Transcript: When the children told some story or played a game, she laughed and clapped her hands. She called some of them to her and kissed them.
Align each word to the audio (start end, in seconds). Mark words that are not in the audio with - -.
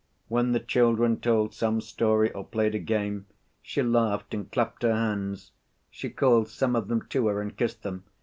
When 0.29 0.51
the 0.51 0.59
children 0.59 1.19
told 1.19 1.53
some 1.53 1.79
story 1.79 2.31
or 2.31 2.43
played 2.43 2.73
a 2.73 2.79
game, 2.79 3.27
she 3.61 3.83
laughed 3.83 4.33
and 4.33 4.51
clapped 4.51 4.81
her 4.81 4.95
hands. 4.95 5.51
She 5.91 6.09
called 6.09 6.47
some 6.49 6.75
of 6.75 6.87
them 6.87 7.05
to 7.09 7.27
her 7.27 7.39
and 7.39 7.55
kissed 7.55 7.83
them. 7.83 8.05